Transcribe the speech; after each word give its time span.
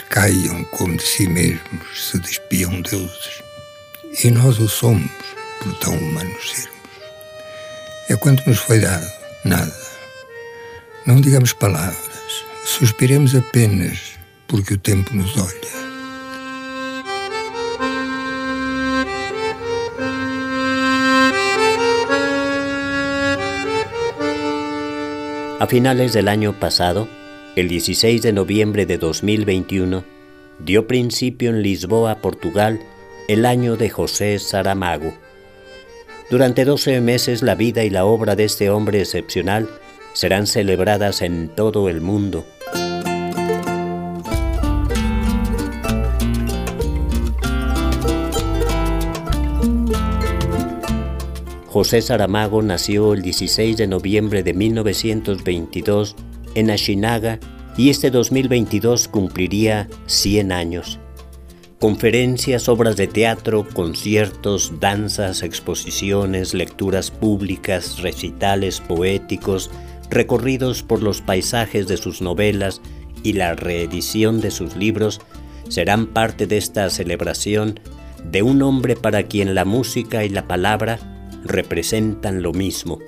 caiam 0.00 0.64
como 0.64 0.96
de 0.96 1.02
si 1.02 1.28
mesmos 1.28 2.10
se 2.10 2.18
despiam 2.18 2.80
deuses. 2.82 3.42
E 4.24 4.30
nós 4.30 4.58
o 4.58 4.68
somos, 4.68 5.10
por 5.60 5.72
tão 5.78 5.94
humanos 5.96 6.50
sermos. 6.50 6.76
É 8.08 8.16
quanto 8.16 8.48
nos 8.48 8.58
foi 8.58 8.80
dado, 8.80 9.06
nada. 9.44 9.74
Não 11.06 11.20
digamos 11.20 11.52
palavras, 11.52 12.44
suspiremos 12.64 13.34
apenas, 13.34 14.18
porque 14.48 14.74
o 14.74 14.78
tempo 14.78 15.14
nos 15.14 15.36
olha. 15.36 15.86
A 25.58 25.66
finales 25.66 26.12
del 26.12 26.28
año 26.28 26.52
pasado, 26.52 27.08
el 27.56 27.68
16 27.68 28.20
de 28.20 28.34
noviembre 28.34 28.84
de 28.84 28.98
2021, 28.98 30.04
dio 30.58 30.86
principio 30.86 31.48
en 31.48 31.62
Lisboa, 31.62 32.16
Portugal, 32.20 32.80
el 33.28 33.46
año 33.46 33.78
de 33.78 33.88
José 33.88 34.38
Saramago. 34.38 35.14
Durante 36.30 36.66
12 36.66 37.00
meses 37.00 37.40
la 37.40 37.54
vida 37.54 37.82
y 37.82 37.88
la 37.88 38.04
obra 38.04 38.36
de 38.36 38.44
este 38.44 38.68
hombre 38.68 39.00
excepcional 39.00 39.70
serán 40.12 40.46
celebradas 40.46 41.22
en 41.22 41.48
todo 41.48 41.88
el 41.88 42.02
mundo. 42.02 42.44
José 51.68 52.02
Saramago 52.02 52.60
nació 52.60 53.14
el 53.14 53.22
16 53.22 53.78
de 53.78 53.86
noviembre 53.86 54.42
de 54.42 54.52
1922 54.52 56.16
en 56.56 56.70
Ashinaga 56.70 57.38
y 57.76 57.90
este 57.90 58.10
2022 58.10 59.06
cumpliría 59.08 59.88
100 60.06 60.50
años. 60.50 60.98
Conferencias, 61.78 62.70
obras 62.70 62.96
de 62.96 63.06
teatro, 63.06 63.66
conciertos, 63.74 64.80
danzas, 64.80 65.42
exposiciones, 65.42 66.54
lecturas 66.54 67.10
públicas, 67.10 68.00
recitales 68.00 68.80
poéticos, 68.80 69.70
recorridos 70.08 70.82
por 70.82 71.02
los 71.02 71.20
paisajes 71.20 71.86
de 71.86 71.98
sus 71.98 72.22
novelas 72.22 72.80
y 73.22 73.34
la 73.34 73.54
reedición 73.54 74.40
de 74.40 74.50
sus 74.50 74.74
libros 74.74 75.20
serán 75.68 76.06
parte 76.06 76.46
de 76.46 76.56
esta 76.56 76.88
celebración 76.88 77.78
de 78.24 78.42
un 78.42 78.62
hombre 78.62 78.96
para 78.96 79.24
quien 79.24 79.54
la 79.54 79.66
música 79.66 80.24
y 80.24 80.30
la 80.30 80.48
palabra 80.48 80.98
representan 81.44 82.42
lo 82.42 82.52
mismo, 82.52 82.98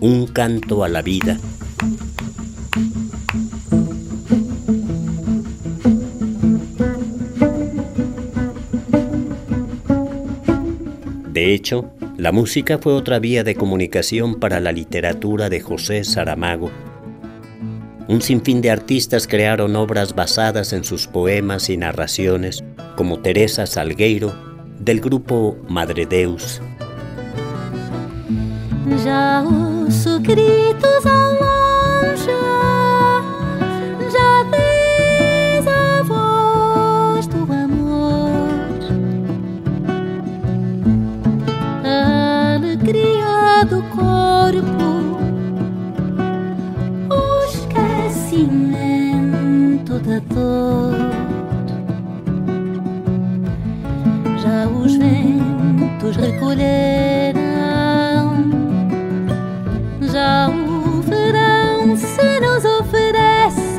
un 0.00 0.26
canto 0.26 0.82
a 0.82 0.88
la 0.88 1.02
vida. 1.02 1.38
De 11.32 11.54
hecho, 11.54 11.90
la 12.18 12.30
música 12.30 12.76
fue 12.76 12.92
otra 12.92 13.18
vía 13.18 13.42
de 13.42 13.54
comunicación 13.54 14.34
para 14.34 14.60
la 14.60 14.70
literatura 14.70 15.48
de 15.48 15.60
José 15.60 16.04
Saramago. 16.04 16.70
Un 18.06 18.20
sinfín 18.20 18.60
de 18.60 18.70
artistas 18.70 19.26
crearon 19.26 19.74
obras 19.74 20.14
basadas 20.14 20.74
en 20.74 20.84
sus 20.84 21.06
poemas 21.06 21.70
y 21.70 21.78
narraciones, 21.78 22.62
como 22.96 23.20
Teresa 23.20 23.66
Salgueiro, 23.66 24.34
del 24.78 25.00
grupo 25.00 25.56
Madre 25.68 26.04
Deus. 26.04 26.60
os 54.80 54.96
ventos 54.96 56.16
recolherão. 56.16 57.42
Já 60.12 60.48
o 60.48 61.00
verão 61.02 61.96
se 61.96 62.40
nos 62.40 62.64
oferece 62.64 63.76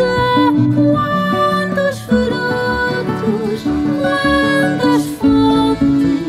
quantos 0.75 1.99
frutos, 2.01 3.63
quantas 3.99 5.05
fontes. 5.19 6.19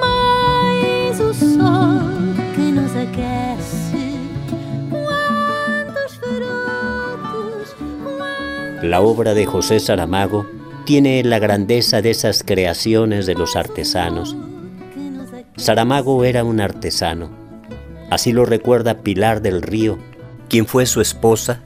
Mais 0.00 1.20
o 1.20 1.34
sol 1.34 2.00
que 2.54 2.72
nos 2.72 2.96
aquece. 2.96 4.18
Quantos 4.90 6.14
frutos, 6.16 7.74
quantos... 8.02 8.82
La 8.82 9.00
obra 9.00 9.34
de 9.34 9.44
José 9.44 9.78
Saramago 9.78 10.61
tiene 10.84 11.22
la 11.24 11.38
grandeza 11.38 12.02
de 12.02 12.10
esas 12.10 12.42
creaciones 12.42 13.26
de 13.26 13.34
los 13.34 13.56
artesanos. 13.56 14.36
Saramago 15.56 16.24
era 16.24 16.44
un 16.44 16.60
artesano. 16.60 17.30
Así 18.10 18.32
lo 18.32 18.44
recuerda 18.44 19.02
Pilar 19.02 19.42
del 19.42 19.62
Río, 19.62 19.98
quien 20.48 20.66
fue 20.66 20.86
su 20.86 21.00
esposa 21.00 21.62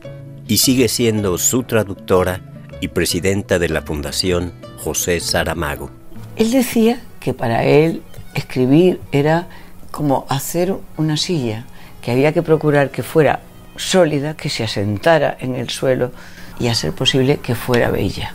y 0.46 0.58
sigue 0.58 0.88
siendo 0.88 1.38
su 1.38 1.64
traductora 1.64 2.40
y 2.80 2.88
presidenta 2.88 3.58
de 3.58 3.68
la 3.68 3.82
Fundación 3.82 4.52
José 4.78 5.20
Saramago. 5.20 5.90
Él 6.36 6.50
decía 6.50 7.00
que 7.20 7.34
para 7.34 7.64
él 7.64 8.02
escribir 8.34 9.00
era 9.12 9.48
como 9.90 10.26
hacer 10.28 10.74
una 10.96 11.16
silla, 11.16 11.64
que 12.02 12.12
había 12.12 12.32
que 12.32 12.42
procurar 12.42 12.90
que 12.90 13.02
fuera 13.02 13.40
sólida, 13.76 14.36
que 14.36 14.50
se 14.50 14.64
asentara 14.64 15.36
en 15.40 15.54
el 15.54 15.70
suelo 15.70 16.12
y 16.60 16.68
a 16.68 16.74
ser 16.74 16.92
posible 16.92 17.38
que 17.38 17.54
fuera 17.54 17.90
bella. 17.90 18.34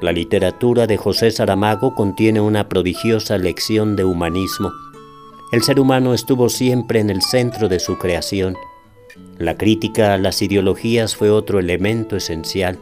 La 0.00 0.12
literatura 0.12 0.86
de 0.86 0.96
José 0.96 1.30
Saramago 1.30 1.94
contiene 1.94 2.40
una 2.40 2.68
prodigiosa 2.68 3.38
lección 3.38 3.94
de 3.94 4.04
humanismo. 4.04 4.72
El 5.52 5.62
ser 5.62 5.78
humano 5.78 6.14
estuvo 6.14 6.48
siempre 6.48 7.00
en 7.00 7.10
el 7.10 7.22
centro 7.22 7.68
de 7.68 7.78
su 7.78 7.98
creación. 7.98 8.56
La 9.38 9.56
crítica 9.56 10.14
a 10.14 10.18
las 10.18 10.42
ideologías 10.42 11.14
fue 11.14 11.30
otro 11.30 11.60
elemento 11.60 12.16
esencial. 12.16 12.78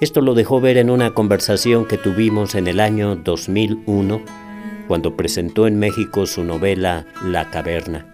Esto 0.00 0.20
lo 0.20 0.34
dejó 0.34 0.60
ver 0.60 0.76
en 0.76 0.90
una 0.90 1.14
conversación 1.14 1.86
que 1.86 1.96
tuvimos 1.96 2.54
en 2.54 2.66
el 2.66 2.80
año 2.80 3.16
2001 3.16 4.43
cuando 4.88 5.16
presentó 5.16 5.66
en 5.66 5.78
México 5.78 6.26
su 6.26 6.44
novela 6.44 7.06
La 7.24 7.50
Caverna. 7.50 8.06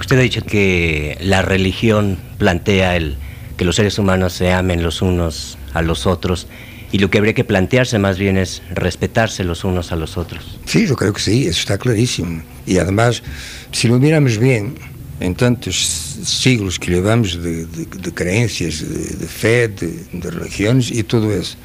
Usted 0.00 0.18
ha 0.18 0.22
dicho 0.22 0.42
que 0.42 1.18
la 1.20 1.42
religión 1.42 2.18
plantea 2.38 2.96
el, 2.96 3.16
que 3.56 3.64
los 3.64 3.76
seres 3.76 3.98
humanos 3.98 4.32
se 4.32 4.52
amen 4.52 4.82
los 4.82 5.02
unos 5.02 5.58
a 5.74 5.82
los 5.82 6.06
otros 6.06 6.46
y 6.92 6.98
lo 6.98 7.10
que 7.10 7.18
habría 7.18 7.34
que 7.34 7.44
plantearse 7.44 7.98
más 7.98 8.18
bien 8.18 8.36
es 8.36 8.62
respetarse 8.70 9.44
los 9.44 9.64
unos 9.64 9.92
a 9.92 9.96
los 9.96 10.16
otros. 10.16 10.58
Sí, 10.64 10.86
yo 10.86 10.96
creo 10.96 11.12
que 11.12 11.20
sí, 11.20 11.46
eso 11.46 11.60
está 11.60 11.76
clarísimo. 11.76 12.42
Y 12.66 12.78
además, 12.78 13.22
si 13.72 13.88
lo 13.88 13.98
miramos 13.98 14.38
bien, 14.38 14.76
en 15.20 15.34
tantos 15.34 15.76
siglos 15.76 16.78
que 16.78 16.92
llevamos 16.92 17.42
de, 17.42 17.66
de, 17.66 18.14
creencias, 18.14 18.88
de, 18.88 19.16
de 19.16 19.26
fe, 19.26 19.68
de 19.68 20.30
religiones 20.30 20.90
y 20.90 21.02
todo 21.02 21.32
eso, 21.32 21.56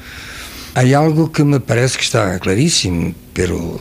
hay 0.74 0.92
algo 0.92 1.30
que 1.30 1.44
me 1.44 1.60
parece 1.60 1.98
que 1.98 2.04
está 2.04 2.38
clarísimo, 2.40 3.14
pero 3.32 3.78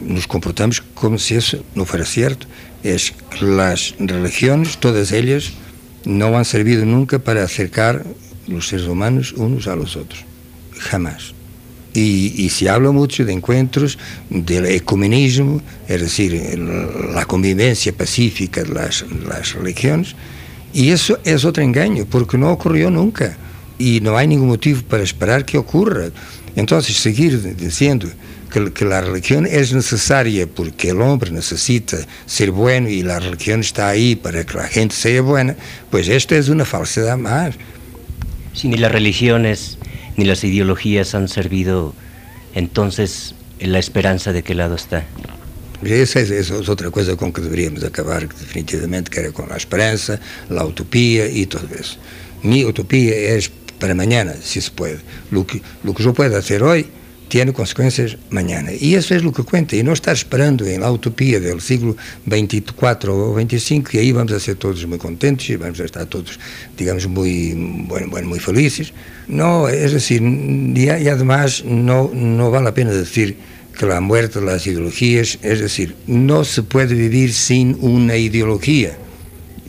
nos 0.00 0.26
comportamos 0.26 0.80
como 0.94 1.18
si 1.18 1.34
eso 1.34 1.62
no 1.74 1.84
fuera 1.84 2.06
cierto. 2.06 2.46
Es 2.82 3.12
que 3.12 3.44
las 3.44 3.94
religiones, 3.98 4.78
todas 4.78 5.12
ellas, 5.12 5.52
no 6.06 6.36
han 6.38 6.46
servido 6.46 6.86
nunca 6.86 7.18
para 7.18 7.44
acercar 7.44 8.04
los 8.46 8.68
seres 8.68 8.86
humanos 8.86 9.34
unos 9.36 9.66
a 9.66 9.76
los 9.76 9.96
otros. 9.96 10.24
Jamás. 10.78 11.34
Y, 11.92 12.32
y, 12.42 12.48
se 12.50 12.70
habla 12.70 12.92
mucho 12.92 13.24
de 13.24 13.32
encuentros 13.32 13.98
del 14.30 14.64
ecumenismo, 14.66 15.60
es 15.88 16.00
decir, 16.00 16.56
la 17.12 17.24
convivencia 17.26 17.92
pacífica 17.92 18.62
de 18.62 18.72
las, 18.72 19.04
las 19.26 19.54
religiones, 19.54 20.14
y 20.72 20.90
eso 20.90 21.18
es 21.24 21.44
otro 21.44 21.64
engaño, 21.64 22.06
porque 22.08 22.38
no 22.38 22.52
ocurrió 22.52 22.92
nunca 22.92 23.36
y 23.80 24.00
no 24.02 24.16
hay 24.18 24.28
ningún 24.28 24.48
motivo 24.48 24.82
para 24.82 25.02
esperar 25.02 25.46
que 25.46 25.56
ocurra. 25.56 26.10
Entonces, 26.54 26.96
seguir 26.96 27.56
diciendo 27.56 28.08
que, 28.52 28.72
que, 28.72 28.84
la 28.84 29.00
religión 29.00 29.46
es 29.46 29.72
necesaria 29.72 30.46
porque 30.46 30.90
el 30.90 31.00
hombre 31.00 31.30
necesita 31.30 31.96
ser 32.26 32.50
bueno 32.50 32.90
y 32.90 33.02
la 33.02 33.18
religión 33.18 33.60
está 33.60 33.88
ahí 33.88 34.16
para 34.16 34.44
que 34.44 34.58
la 34.58 34.68
gente 34.68 34.94
sea 34.94 35.22
buena, 35.22 35.56
pues 35.90 36.08
esto 36.08 36.34
es 36.34 36.50
una 36.50 36.66
falsedad 36.66 37.16
más. 37.16 37.54
Si 38.52 38.68
ni 38.68 38.76
las 38.76 38.92
religiones 38.92 39.78
ni 40.16 40.26
las 40.26 40.44
ideologías 40.44 41.14
han 41.14 41.28
servido, 41.28 41.94
entonces 42.54 43.34
la 43.60 43.78
esperanza 43.78 44.32
de 44.34 44.42
qué 44.42 44.54
lado 44.54 44.74
está. 44.74 45.06
Essa, 45.82 46.20
essa 46.20 46.52
é 46.52 46.56
outra 46.68 46.90
coisa 46.90 47.16
com 47.16 47.32
que 47.32 47.40
deveríamos 47.40 47.82
acabar 47.82 48.26
definitivamente, 48.26 49.08
que 49.08 49.18
era 49.18 49.32
com 49.32 49.50
a 49.50 49.56
esperança, 49.56 50.20
a 50.50 50.64
utopia 50.64 51.26
e 51.26 51.46
tudo 51.46 51.74
isso. 51.74 51.98
Minha 52.42 52.68
utopia 52.68 53.14
é 53.14 53.38
para 53.80 53.94
mañana, 53.94 54.34
si 54.40 54.60
se 54.60 54.70
puede. 54.70 54.98
Lo 55.32 55.44
que, 55.44 55.60
lo 55.82 55.94
que 55.94 56.04
yo 56.04 56.14
pueda 56.14 56.38
hacer 56.38 56.62
hoy 56.62 56.86
tiene 57.30 57.52
consecuencias 57.52 58.18
mañana. 58.28 58.70
Y 58.72 58.96
eso 58.96 59.14
es 59.14 59.22
lo 59.22 59.32
que 59.32 59.44
cuenta. 59.44 59.76
Y 59.76 59.82
no 59.82 59.92
estar 59.92 60.14
esperando 60.14 60.66
en 60.66 60.80
la 60.80 60.90
utopía 60.90 61.38
del 61.38 61.60
siglo 61.60 61.96
24 62.26 63.30
o 63.30 63.34
25, 63.34 63.90
y 63.92 63.98
ahí 63.98 64.12
vamos 64.12 64.32
a 64.32 64.40
ser 64.40 64.56
todos 64.56 64.84
muy 64.86 64.98
contentos 64.98 65.48
y 65.48 65.56
vamos 65.56 65.78
a 65.80 65.84
estar 65.84 66.06
todos, 66.06 66.38
digamos, 66.76 67.06
muy, 67.06 67.54
bueno, 67.88 68.08
bueno, 68.10 68.28
muy 68.28 68.40
felices. 68.40 68.92
No, 69.28 69.68
es 69.68 69.92
decir, 69.92 70.20
y, 70.22 70.88
además 70.88 71.64
no, 71.64 72.10
no 72.12 72.50
vale 72.50 72.64
la 72.64 72.74
pena 72.74 72.90
decir 72.90 73.36
que 73.78 73.86
la 73.86 74.00
muerte 74.00 74.40
de 74.40 74.46
las 74.46 74.66
ideologías, 74.66 75.38
es 75.40 75.60
decir, 75.60 75.94
no 76.08 76.44
se 76.44 76.64
puede 76.64 76.94
vivir 76.94 77.32
sin 77.32 77.78
una 77.80 78.16
ideología. 78.16 78.98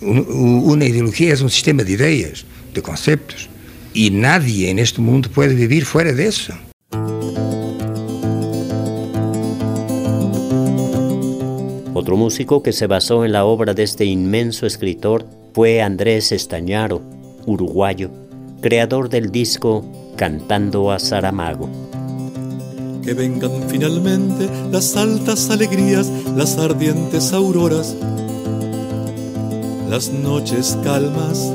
Una 0.01 0.85
ideología 0.85 1.31
es 1.31 1.41
un 1.41 1.51
sistema 1.51 1.83
de 1.83 1.91
ideas, 1.91 2.43
de 2.73 2.81
conceptos. 2.81 3.51
Y 3.93 4.11
nadie 4.11 4.69
en 4.69 4.79
este 4.79 5.01
mundo 5.01 5.29
puede 5.33 5.55
vivir 5.55 5.85
fuera 5.85 6.13
de 6.13 6.27
eso. 6.27 6.53
Otro 11.93 12.17
músico 12.17 12.63
que 12.63 12.73
se 12.73 12.87
basó 12.87 13.25
en 13.25 13.31
la 13.31 13.45
obra 13.45 13.73
de 13.73 13.83
este 13.83 14.05
inmenso 14.05 14.65
escritor 14.65 15.25
fue 15.53 15.81
Andrés 15.81 16.31
Estañaro, 16.31 17.01
uruguayo, 17.45 18.09
creador 18.61 19.09
del 19.09 19.31
disco 19.31 19.85
Cantando 20.15 20.91
a 20.91 20.99
Saramago. 20.99 21.69
Que 23.03 23.13
vengan 23.13 23.51
finalmente 23.67 24.49
las 24.71 24.95
altas 24.95 25.49
alegrías, 25.49 26.09
las 26.35 26.57
ardientes 26.57 27.33
auroras, 27.33 27.95
las 29.89 30.09
noches 30.11 30.77
calmas. 30.83 31.53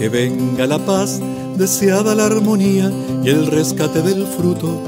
Que 0.00 0.08
venga 0.08 0.66
la 0.66 0.78
paz, 0.78 1.20
deseada 1.58 2.14
la 2.14 2.24
armonía 2.24 2.90
y 3.22 3.28
el 3.28 3.48
rescate 3.48 4.00
del 4.00 4.24
fruto 4.24 4.80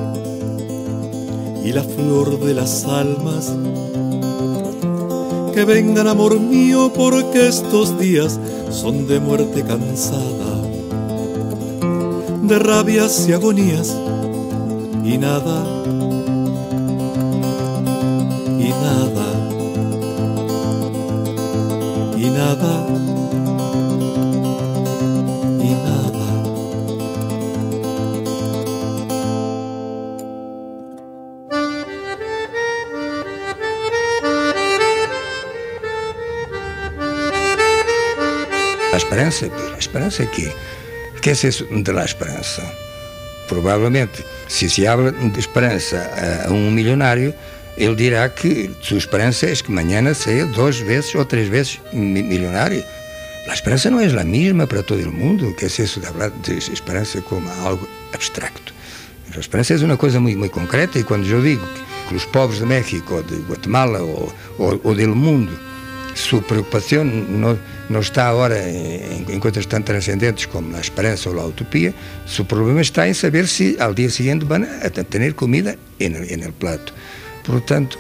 y 1.63 1.71
la 1.71 1.83
flor 1.83 2.41
de 2.41 2.55
las 2.55 2.87
almas. 2.87 3.53
Que 5.53 5.67
vengan, 5.67 6.09
amor 6.09 6.41
mío, 6.41 6.91
porque 6.97 7.47
estos 7.47 7.99
días 7.99 8.41
son 8.71 9.07
de 9.07 9.21
muerte 9.21 9.63
cansada, 9.63 10.63
de 12.45 12.59
rabias 12.59 13.29
y 13.29 13.35
agonías 13.35 13.95
y 15.05 15.19
nada, 15.19 15.63
y 18.59 18.71
nada, 18.71 19.27
y 22.17 22.31
nada, 22.31 23.12
La 38.93 38.99
esperança, 38.99 39.51
a 39.75 39.79
esperança 39.79 40.27
que, 40.27 40.53
que 41.23 41.31
é 41.31 41.33
isso 41.33 41.65
de 41.65 41.93
la 41.93 42.05
esperança? 42.05 42.63
Provavelmente, 43.49 44.23
se 44.49 44.69
se 44.69 44.87
habla 44.87 45.13
de 45.13 45.39
esperança 45.39 45.97
a, 45.97 46.49
a 46.49 46.53
um 46.53 46.71
milionário, 46.71 47.33
ele 47.79 47.95
dirá 47.95 48.29
que 48.29 48.71
sua 48.83 48.99
esperança 48.99 49.47
é 49.47 49.55
que 49.55 49.73
amanhã 49.73 50.13
seja 50.13 50.45
duas 50.45 50.77
vezes 50.79 51.15
ou 51.15 51.25
três 51.25 51.49
vezes 51.49 51.81
mi 51.91 52.23
milionário. 52.23 52.85
A 53.49 53.55
esperança 53.55 53.91
não 53.91 53.99
é 53.99 54.07
a 54.07 54.25
mesma 54.25 54.67
para 54.67 54.83
todo 54.83 55.01
o 55.09 55.11
mundo, 55.11 55.55
que 55.55 55.65
é 55.65 55.69
isso 55.69 55.99
de 55.99 56.07
falar 56.07 56.29
de 56.29 56.59
esperança 56.59 57.23
como 57.23 57.51
algo 57.65 57.89
abstracto. 58.13 58.75
A 59.35 59.41
esperança 59.41 59.73
é 59.73 59.77
uma 59.79 59.97
coisa 59.97 60.21
muito, 60.21 60.39
muito 60.39 60.53
concreta 60.53 60.99
e 60.99 61.03
quando 61.03 61.27
eu 61.27 61.41
digo 61.41 61.67
que 62.11 62.15
os 62.15 62.27
pobres 62.27 62.59
de 62.59 62.67
México, 62.67 63.15
ou 63.15 63.23
de 63.23 63.37
Guatemala 63.37 64.03
ou, 64.03 64.31
ou, 64.59 64.81
ou 64.85 64.95
do 64.95 65.17
mundo, 65.17 65.59
sua 66.15 66.43
preocupação 66.43 67.05
não, 67.05 67.59
não 67.93 68.01
está 68.01 68.29
agora 68.29 68.59
em, 68.59 69.25
em 69.29 69.39
coisas 69.39 69.67
tão 69.67 69.81
transcendentes 69.83 70.47
como 70.47 70.75
a 70.77 70.81
esperança 70.81 71.31
ou 71.31 71.39
a 71.39 71.45
utopia, 71.45 71.95
se 72.27 72.41
o 72.41 72.45
problema 72.45 72.81
está 72.81 73.09
em 73.09 73.15
saber 73.15 73.47
se 73.47 73.77
ao 73.79 73.95
dia 73.95 74.11
seguinte 74.11 74.45
van 74.45 74.65
a 74.83 74.91
ter 74.91 75.35
comida 75.35 75.79
no 76.01 76.53
plato. 76.53 76.93
Portanto, 77.45 77.99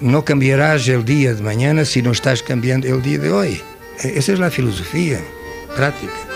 não 0.00 0.22
cambiarás 0.22 0.86
o 0.88 1.02
dia 1.02 1.34
de 1.34 1.42
manhã 1.42 1.84
se 1.84 2.02
não 2.02 2.12
estás 2.12 2.40
cambiando 2.40 2.86
o 2.94 3.00
dia 3.00 3.18
de 3.18 3.28
hoje. 3.28 3.64
Essa 4.02 4.32
é 4.32 4.44
a 4.44 4.50
filosofia 4.50 5.20
prática. 5.74 6.35